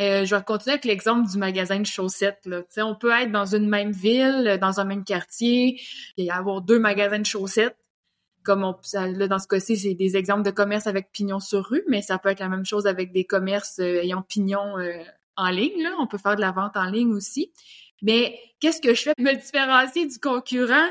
[0.00, 2.46] Euh, je vais continuer avec l'exemple du magasin de chaussettes.
[2.46, 2.62] Là.
[2.78, 5.80] on peut être dans une même ville, dans un même quartier,
[6.16, 7.76] et avoir deux magasins de chaussettes.
[8.48, 11.84] Comme on, là, dans ce cas-ci, c'est des exemples de commerce avec pignon sur rue,
[11.86, 15.02] mais ça peut être la même chose avec des commerces euh, ayant pignon euh,
[15.36, 15.86] en ligne.
[15.98, 17.52] On peut faire de la vente en ligne aussi.
[18.00, 20.88] Mais qu'est-ce que je fais pour me différencier du concurrent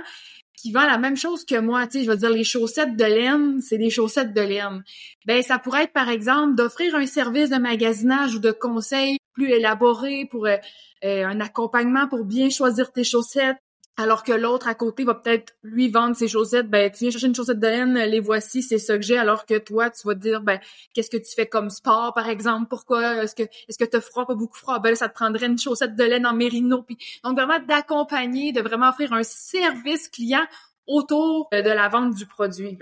[0.53, 3.03] qui vend la même chose que moi, tu sais, je veux dire les chaussettes de
[3.03, 4.83] laine, c'est des chaussettes de laine.
[5.25, 9.49] Ben ça pourrait être par exemple d'offrir un service de magasinage ou de conseil plus
[9.49, 10.57] élaboré pour euh,
[11.03, 13.57] un accompagnement pour bien choisir tes chaussettes,
[13.97, 17.27] alors que l'autre à côté va peut-être lui vendre ses chaussettes, ben tu viens chercher
[17.27, 20.13] une chaussette de laine, les voici, c'est ça que j'ai, alors que toi tu vas
[20.13, 20.59] te dire ben
[20.93, 24.25] qu'est-ce que tu fais comme sport par exemple, pourquoi est-ce que est-ce que t'as froid
[24.25, 27.35] pas beaucoup froid, ben ça te prendrait une chaussette de laine en mérino, puis donc
[27.35, 30.45] vraiment d'accompagner, de vraiment offrir un service client
[30.87, 32.77] autour de la vente du produit.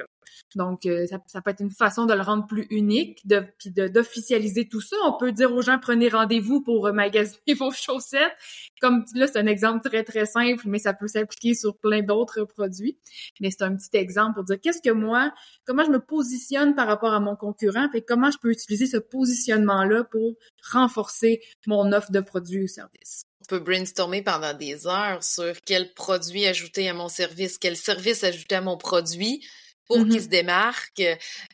[0.56, 3.46] Donc, euh, ça, peut être une façon de le rendre plus unique, de,
[3.88, 4.96] d'officialiser tout ça.
[5.06, 8.34] On peut dire aux gens, prenez rendez-vous pour magasiner vos chaussettes.
[8.82, 12.44] Comme là, c'est un exemple très, très simple, mais ça peut s'appliquer sur plein d'autres
[12.44, 12.98] produits.
[13.40, 15.34] Mais c'est un petit exemple pour dire qu'est-ce que moi,
[15.66, 18.98] comment je me positionne par rapport à mon concurrent, et comment je peux utiliser ce
[18.98, 20.36] positionnement-là pour
[20.72, 23.26] renforcer mon offre de produits ou services.
[23.46, 28.24] On peut brainstormer pendant des heures sur quel produit ajouter à mon service, quel service
[28.24, 29.46] ajouter à mon produit
[29.86, 30.24] pour qu'il mm-hmm.
[30.24, 31.02] se démarque.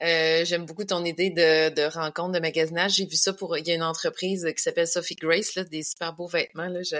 [0.01, 2.93] Euh, J'aime beaucoup ton idée de, de rencontre, de magasinage.
[2.93, 3.57] J'ai vu ça pour...
[3.57, 6.67] Il y a une entreprise qui s'appelle Sophie Grace, là, des super beaux vêtements.
[6.67, 6.81] Là.
[6.81, 6.95] Je,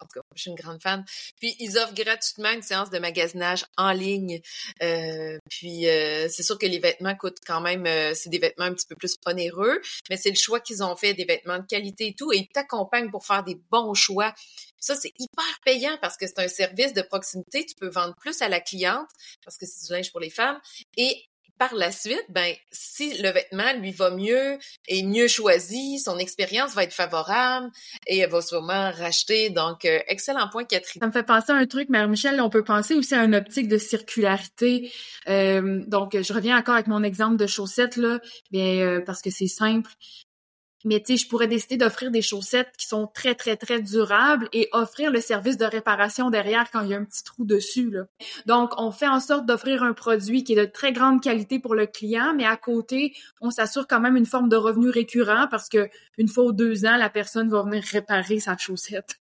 [0.00, 1.04] en tout cas, je suis une grande fan.
[1.38, 4.40] Puis ils offrent gratuitement une séance de magasinage en ligne.
[4.82, 8.66] Euh, puis euh, c'est sûr que les vêtements coûtent quand même, euh, c'est des vêtements
[8.66, 11.66] un petit peu plus onéreux, mais c'est le choix qu'ils ont fait, des vêtements de
[11.66, 14.34] qualité et tout, et ils t'accompagnent pour faire des bons choix.
[14.78, 17.66] Ça, c'est hyper payant parce que c'est un service de proximité.
[17.66, 19.08] Tu peux vendre plus à la cliente
[19.44, 20.58] parce que c'est du linge pour les femmes
[20.96, 21.29] et
[21.60, 26.72] par la suite, ben, si le vêtement lui va mieux et mieux choisi, son expérience
[26.72, 27.68] va être favorable
[28.06, 29.50] et elle va sûrement racheter.
[29.50, 31.02] Donc, euh, excellent point, Catherine.
[31.02, 33.34] Ça me fait penser à un truc, Mère Michel, on peut penser aussi à une
[33.34, 34.90] optique de circularité.
[35.28, 38.20] Euh, donc, je reviens encore avec mon exemple de chaussettes, là,
[38.50, 39.90] bien, euh, parce que c'est simple.
[40.84, 44.48] Mais tu sais, je pourrais décider d'offrir des chaussettes qui sont très, très, très durables
[44.52, 47.90] et offrir le service de réparation derrière quand il y a un petit trou dessus.
[47.90, 48.04] Là.
[48.46, 51.74] Donc, on fait en sorte d'offrir un produit qui est de très grande qualité pour
[51.74, 55.68] le client, mais à côté, on s'assure quand même une forme de revenu récurrent parce
[55.68, 55.88] que
[56.18, 59.19] une fois ou deux ans, la personne va venir réparer sa chaussette.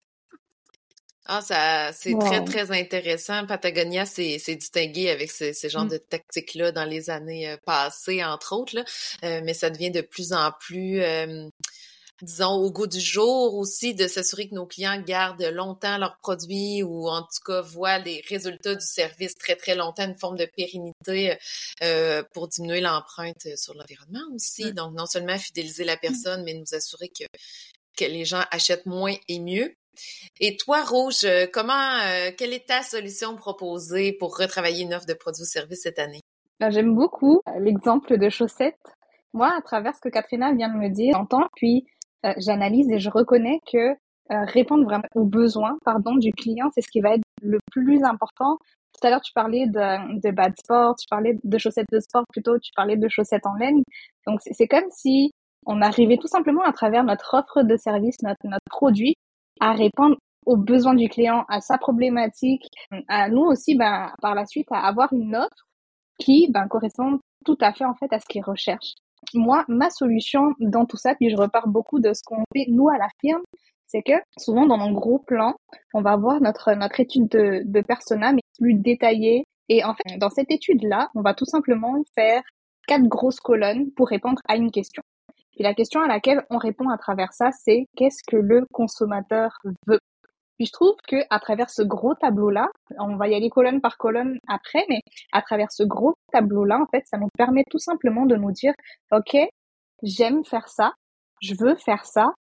[1.26, 3.46] Ah, ça, c'est très, très intéressant.
[3.46, 5.88] Patagonia s'est distingué avec ce, ce genre mmh.
[5.90, 8.84] de tactique-là dans les années euh, passées, entre autres, là.
[9.24, 11.48] Euh, mais ça devient de plus en plus, euh,
[12.20, 16.82] disons, au goût du jour aussi, de s'assurer que nos clients gardent longtemps leurs produits
[16.82, 20.44] ou en tout cas voient les résultats du service très, très longtemps, une forme de
[20.44, 21.38] pérennité
[22.34, 24.74] pour diminuer l'empreinte sur l'environnement aussi.
[24.74, 26.00] Donc, non seulement fidéliser la mmh.
[26.02, 27.24] personne, mais nous assurer que,
[27.96, 29.74] que les gens achètent moins et mieux.
[30.40, 35.06] Et toi, Rouge, euh, comment, euh, quelle est ta solution proposée pour retravailler une offre
[35.06, 36.20] de produits ou services cette année?
[36.60, 38.94] Ben, j'aime beaucoup euh, l'exemple de chaussettes.
[39.32, 41.86] Moi, à travers ce que Katrina vient de me dire, j'entends, puis
[42.38, 43.94] j'analyse et je reconnais que
[44.30, 48.58] répondre vraiment aux besoins pardon, du client, c'est ce qui va être le plus important.
[48.94, 52.24] Tout à l'heure, tu parlais de, de bad sport, tu parlais de chaussettes de sport
[52.32, 53.82] plutôt, tu parlais de chaussettes en laine.
[54.26, 55.32] Donc, c'est comme si
[55.66, 59.16] on arrivait tout simplement à travers notre offre de service, notre, notre produit,
[59.60, 62.68] à répondre aux besoins du client, à sa problématique,
[63.08, 65.66] à nous aussi, ben, par la suite, à avoir une offre
[66.18, 68.94] qui ben, correspond tout à fait en fait à ce qu'il recherche.
[69.32, 72.88] Moi, ma solution dans tout ça, puis je repars beaucoup de ce qu'on fait nous
[72.88, 73.42] à la firme,
[73.86, 75.54] c'est que souvent dans nos gros plans,
[75.94, 79.44] on va voir notre notre étude de, de persona mais plus détaillée.
[79.68, 82.42] Et en fait, dans cette étude-là, on va tout simplement faire
[82.86, 85.02] quatre grosses colonnes pour répondre à une question.
[85.56, 89.58] Et la question à laquelle on répond à travers ça, c'est qu'est-ce que le consommateur
[89.86, 90.00] veut?
[90.56, 93.96] Puis je trouve que à travers ce gros tableau-là, on va y aller colonne par
[93.96, 95.00] colonne après, mais
[95.32, 98.72] à travers ce gros tableau-là, en fait, ça nous permet tout simplement de nous dire,
[99.10, 99.36] OK,
[100.02, 100.92] j'aime faire ça,
[101.40, 102.32] je veux faire ça,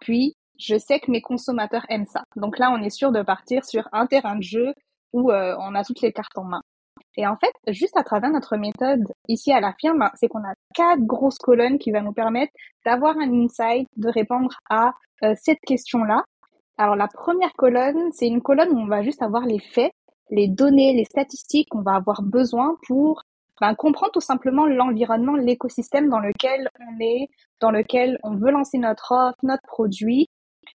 [0.00, 2.24] puis je sais que mes consommateurs aiment ça.
[2.36, 4.74] Donc là, on est sûr de partir sur un terrain de jeu
[5.12, 6.62] où euh, on a toutes les cartes en main.
[7.16, 10.54] Et en fait, juste à travers notre méthode ici à la firme, c'est qu'on a
[10.74, 12.52] quatre grosses colonnes qui vont nous permettre
[12.86, 16.24] d'avoir un insight, de répondre à euh, cette question-là.
[16.78, 19.92] Alors la première colonne, c'est une colonne où on va juste avoir les faits,
[20.30, 23.22] les données, les statistiques qu'on va avoir besoin pour
[23.60, 27.28] ben, comprendre tout simplement l'environnement, l'écosystème dans lequel on est,
[27.60, 30.28] dans lequel on veut lancer notre offre, notre produit.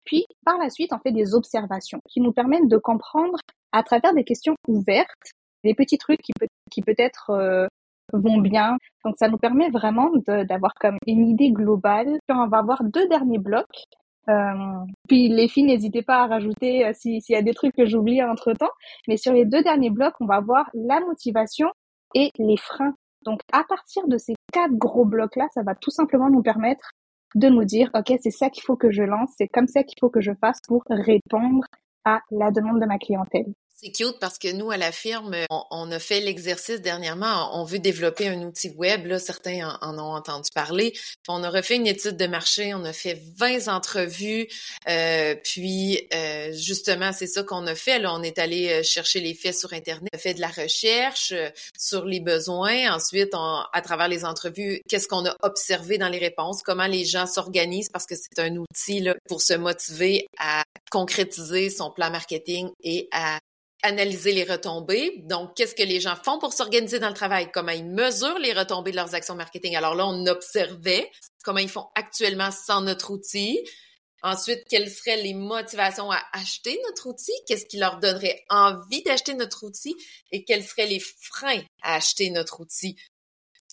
[0.05, 3.39] Puis par la suite, on fait des observations qui nous permettent de comprendre
[3.73, 5.33] à travers des questions ouvertes
[5.65, 7.67] des petits trucs qui peut qui peut-être euh,
[8.13, 8.77] vont bien.
[9.05, 12.19] Donc ça nous permet vraiment d'avoir comme une idée globale.
[12.27, 13.85] Puis on va avoir deux derniers blocs.
[14.29, 17.87] Euh, puis les filles, n'hésitez pas à rajouter euh, s'il y a des trucs que
[17.87, 18.71] j'oublie entre temps.
[19.09, 21.69] Mais sur les deux derniers blocs, on va voir la motivation
[22.15, 22.95] et les freins.
[23.25, 26.91] Donc à partir de ces quatre gros blocs là, ça va tout simplement nous permettre
[27.35, 29.99] de nous dire ok c'est ça qu'il faut que je lance, c'est comme ça qu'il
[30.01, 31.65] faut que je fasse pour répondre
[32.05, 33.53] à la demande de ma clientèle.
[33.85, 37.61] C'est cute parce que nous, à la firme, on, a fait l'exercice dernièrement.
[37.61, 39.07] On veut développer un outil web.
[39.07, 40.93] Là, certains en, ont entendu parler.
[41.27, 42.75] On a refait une étude de marché.
[42.75, 44.47] On a fait 20 entrevues.
[44.89, 47.99] Euh, puis, euh, justement, c'est ça qu'on a fait.
[47.99, 50.11] Là, on est allé euh, chercher les faits sur Internet.
[50.13, 51.35] On a fait de la recherche
[51.77, 52.95] sur les besoins.
[52.95, 56.63] Ensuite, à travers les entrevues, qu'est-ce qu'on a observé dans les réponses?
[56.63, 57.89] Comment les gens s'organisent?
[57.89, 63.09] Parce que c'est un outil là, pour se motiver à concrétiser son plan marketing et
[63.11, 63.41] à
[63.83, 65.23] analyser les retombées.
[65.25, 67.51] Donc, qu'est-ce que les gens font pour s'organiser dans le travail?
[67.53, 69.77] Comment ils mesurent les retombées de leurs actions marketing?
[69.77, 71.11] Alors là, on observait
[71.45, 73.61] comment ils font actuellement sans notre outil.
[74.23, 77.33] Ensuite, quelles seraient les motivations à acheter notre outil?
[77.47, 79.97] Qu'est-ce qui leur donnerait envie d'acheter notre outil?
[80.31, 82.97] Et quels seraient les freins à acheter notre outil?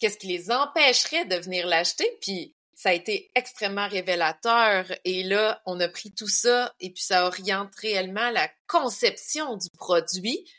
[0.02, 2.10] Qu'est-ce qui les empêcherait de venir l'acheter?
[2.22, 4.86] Puis, ça a été extrêmement révélateur.
[5.04, 9.70] Et là, on a pris tout ça et puis ça oriente réellement la conception du
[9.72, 10.50] produit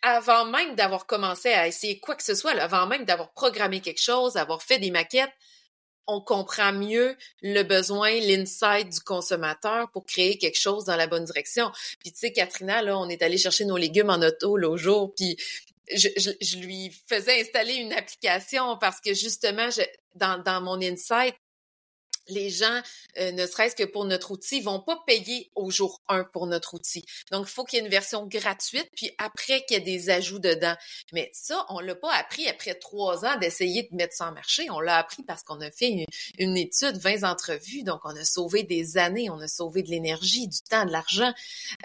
[0.00, 4.00] avant même d'avoir commencé à essayer quoi que ce soit, avant même d'avoir programmé quelque
[4.00, 5.32] chose, d'avoir fait des maquettes.
[6.06, 11.24] On comprend mieux le besoin, l'insight du consommateur pour créer quelque chose dans la bonne
[11.24, 11.72] direction.
[11.98, 15.12] Puis tu sais, Katrina, là, on est allé chercher nos légumes en auto l'autre jour,
[15.16, 15.36] puis
[15.92, 16.08] je,
[16.40, 19.82] je, lui faisais installer une application parce que justement, je,
[20.14, 21.34] dans, dans mon insight,
[22.28, 22.80] les gens,
[23.18, 26.74] euh, ne serait-ce que pour notre outil, vont pas payer au jour 1 pour notre
[26.74, 27.04] outil.
[27.30, 30.10] Donc, il faut qu'il y ait une version gratuite, puis après qu'il y ait des
[30.10, 30.74] ajouts dedans.
[31.12, 34.70] Mais ça, on l'a pas appris après trois ans d'essayer de mettre ça en marché.
[34.70, 36.06] On l'a appris parce qu'on a fait
[36.38, 40.48] une, étude, 20 entrevues, donc on a sauvé des années, on a sauvé de l'énergie,
[40.48, 41.32] du temps, de l'argent,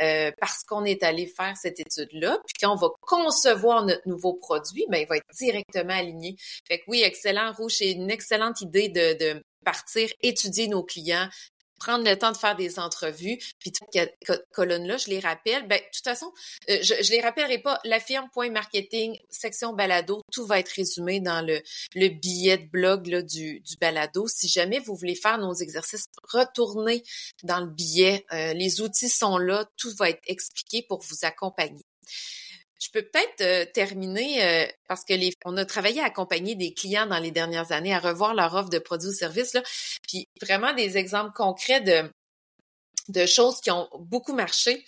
[0.01, 2.39] euh, parce qu'on est allé faire cette étude-là.
[2.45, 6.35] Puis quand on va concevoir notre nouveau produit, ben, il va être directement aligné.
[6.67, 11.29] Fait que oui, excellent, Rouge, c'est une excellente idée de, de partir étudier nos clients,
[11.79, 13.37] prendre le temps de faire des entrevues.
[13.59, 14.17] Puis cette
[14.51, 15.67] colonne-là, je les rappelle.
[15.67, 16.25] Ben, de toute façon,
[16.69, 17.79] euh, je, je les rappellerai pas.
[17.83, 21.61] La firme.marketing, section balado, tout va être résumé dans le,
[21.93, 24.27] le billet de blog là, du, du balado.
[24.27, 27.03] Si jamais vous voulez faire nos exercices, retournez
[27.43, 28.25] dans le billet.
[28.33, 31.83] Euh, les outils sont là, tout va être expliqué pour vous accompagner.
[32.91, 36.73] Je peux peut-être euh, terminer euh, parce que les, on a travaillé à accompagner des
[36.73, 39.61] clients dans les dernières années à revoir leur offre de produits ou services là,
[40.07, 42.11] puis vraiment des exemples concrets de
[43.09, 44.85] de choses qui ont beaucoup marché.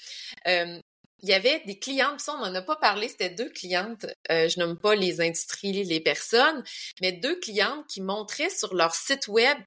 [0.47, 0.79] Euh,
[1.23, 4.59] il y avait des clientes, ça on n'en a pas parlé, c'était deux clientes, je
[4.59, 6.63] nomme pas les industries, les personnes,
[6.99, 9.57] mais deux clientes qui montraient sur leur site web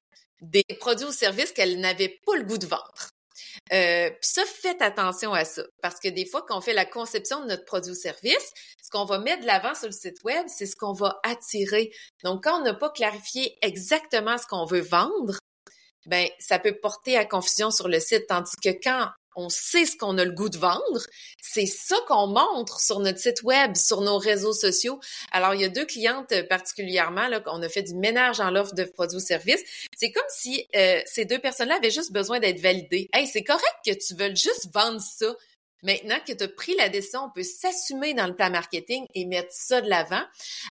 [0.41, 3.14] des produits ou services qu'elles n'avaient pas le goût de vendre.
[3.73, 7.41] Euh, ça, faites attention à ça, parce que des fois, quand on fait la conception
[7.41, 10.45] de notre produit ou service, ce qu'on va mettre de l'avant sur le site web,
[10.47, 11.91] c'est ce qu'on va attirer.
[12.23, 15.37] Donc, quand on n'a pas clarifié exactement ce qu'on veut vendre,
[16.05, 19.97] ben ça peut porter à confusion sur le site, tandis que quand on sait ce
[19.97, 21.01] qu'on a le goût de vendre.
[21.41, 24.99] C'est ça qu'on montre sur notre site web, sur nos réseaux sociaux.
[25.31, 28.51] Alors, il y a deux clientes euh, particulièrement, là, qu'on a fait du ménage en
[28.51, 29.63] l'offre de produits ou services.
[29.95, 33.09] C'est comme si euh, ces deux personnes-là avaient juste besoin d'être validées.
[33.13, 35.35] Hey, c'est correct que tu veuilles juste vendre ça.
[35.83, 39.25] Maintenant que tu as pris la décision, on peut s'assumer dans le plan marketing et
[39.25, 40.23] mettre ça de l'avant.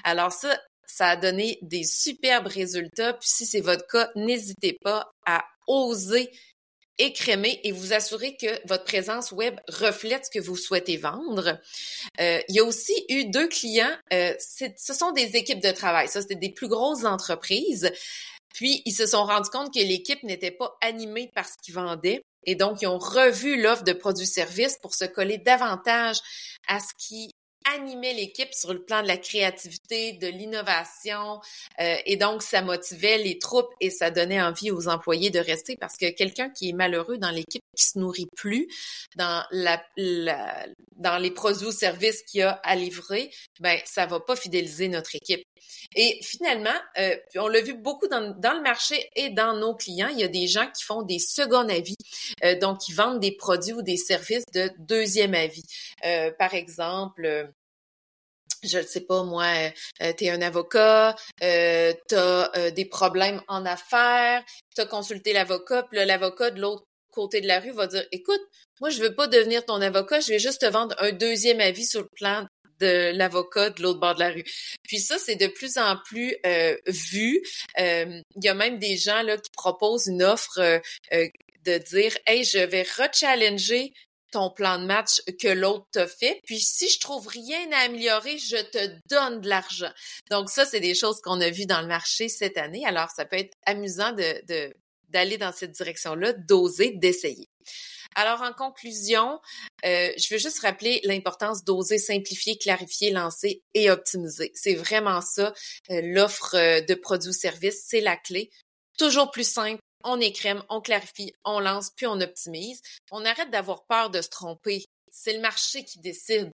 [0.02, 3.12] Alors ça, ça a donné des superbes résultats.
[3.14, 6.30] Puis si c'est votre cas, n'hésitez pas à oser
[6.98, 11.58] et vous assurer que votre présence web reflète ce que vous souhaitez vendre.
[12.20, 16.08] Euh, il y a aussi eu deux clients, euh, ce sont des équipes de travail,
[16.08, 17.90] ça c'était des plus grosses entreprises.
[18.54, 22.22] Puis ils se sont rendus compte que l'équipe n'était pas animée par ce qu'ils vendaient.
[22.46, 26.18] Et donc, ils ont revu l'offre de produits-services pour se coller davantage
[26.68, 27.30] à ce qui
[27.72, 31.40] animait l'équipe sur le plan de la créativité, de l'innovation,
[31.80, 35.76] euh, et donc ça motivait les troupes et ça donnait envie aux employés de rester
[35.76, 38.68] parce que quelqu'un qui est malheureux dans l'équipe, qui se nourrit plus
[39.16, 39.82] dans la,
[40.96, 45.14] dans les produits ou services qu'il a à livrer, ben ça va pas fidéliser notre
[45.14, 45.44] équipe.
[45.96, 50.18] Et finalement, euh, on l'a vu beaucoup dans, le marché et dans nos clients, il
[50.18, 51.96] y a des gens qui font des seconds avis,
[52.42, 55.64] euh, donc ils vendent des produits ou des services de deuxième avis.
[56.04, 57.52] Euh, par exemple,
[58.62, 59.46] je ne sais pas moi,
[60.00, 61.44] tu es un avocat, tu
[62.16, 64.42] as des problèmes en affaires,
[64.74, 68.40] tu as consulté l'avocat, puis l'avocat de l'autre côté de la rue va dire écoute,
[68.80, 71.86] moi je veux pas devenir ton avocat, je vais juste te vendre un deuxième avis
[71.86, 72.46] sur le plan
[72.80, 74.44] de l'avocat de l'autre bord de la rue.
[74.82, 77.42] Puis ça, c'est de plus en plus euh, vu.
[77.78, 80.80] Euh, il y a même des gens là qui proposent une offre euh,
[81.64, 83.92] de dire Hey, je vais rechallenger
[84.32, 86.40] ton plan de match que l'autre t'a fait.
[86.44, 89.92] Puis si je trouve rien à améliorer, je te donne de l'argent.
[90.28, 92.84] Donc ça, c'est des choses qu'on a vues dans le marché cette année.
[92.84, 94.74] Alors ça peut être amusant de
[95.10, 97.48] d'aller dans cette direction-là, d'oser, d'essayer.
[98.14, 99.40] Alors, en conclusion,
[99.84, 104.52] euh, je veux juste rappeler l'importance d'oser simplifier, clarifier, lancer et optimiser.
[104.54, 105.52] C'est vraiment ça,
[105.90, 108.50] euh, l'offre euh, de produits ou services, c'est la clé.
[108.98, 112.80] Toujours plus simple, on écrème, on clarifie, on lance, puis on optimise.
[113.10, 114.84] On arrête d'avoir peur de se tromper.
[115.10, 116.50] C'est le marché qui décide.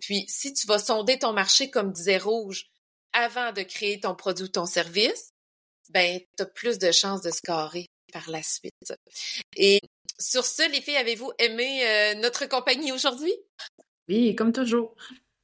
[0.00, 2.66] puis, si tu vas sonder ton marché, comme disait Rouge,
[3.14, 5.30] avant de créer ton produit ou ton service,
[5.90, 8.94] ben, tu as plus de chances de scorer par la suite.
[9.56, 9.80] Et
[10.22, 13.34] sur ce, les filles, avez-vous aimé euh, notre compagnie aujourd'hui?
[14.08, 14.94] Oui, comme toujours.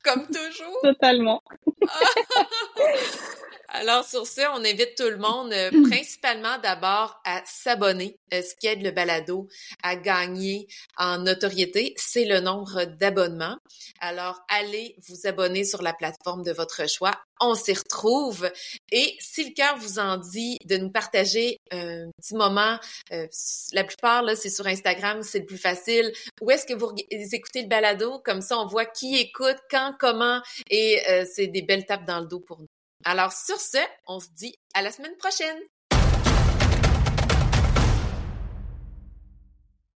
[0.04, 0.80] Comme toujours?
[0.82, 1.42] Totalement.
[3.70, 8.54] Alors, sur ce, on invite tout le monde, euh, principalement d'abord à s'abonner, euh, ce
[8.54, 9.46] qui aide le balado
[9.82, 10.66] à gagner
[10.96, 13.58] en notoriété, c'est le nombre d'abonnements.
[14.00, 17.20] Alors, allez vous abonner sur la plateforme de votre choix.
[17.40, 18.50] On s'y retrouve.
[18.90, 22.78] Et si le cœur vous en dit de nous partager un petit moment,
[23.12, 23.26] euh,
[23.74, 26.10] la plupart, là, c'est sur Instagram, c'est le plus facile.
[26.40, 28.18] Où est-ce que vous écoutez le balado?
[28.24, 30.40] Comme ça, on voit qui écoute, quand, comment,
[30.70, 32.66] et c'est des belles tapes dans le dos pour nous.
[33.04, 35.58] Alors sur ce, on se dit à la semaine prochaine.